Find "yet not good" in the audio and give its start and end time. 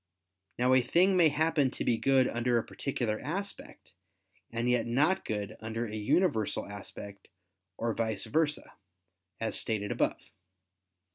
4.67-5.55